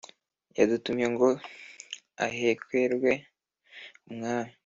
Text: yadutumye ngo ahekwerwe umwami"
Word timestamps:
yadutumye 0.57 1.05
ngo 1.13 1.29
ahekwerwe 2.25 3.11
umwami" 4.09 4.53